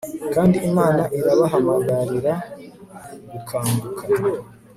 kandi 0.33 0.57
Imana 0.69 1.03
irabahamagarira 1.19 2.33
gukanguka 3.31 4.03